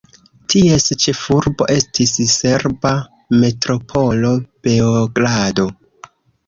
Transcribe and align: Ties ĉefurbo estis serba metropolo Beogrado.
Ties 0.51 0.87
ĉefurbo 1.03 1.67
estis 1.75 2.15
serba 2.37 2.95
metropolo 3.45 4.35
Beogrado. 4.69 5.71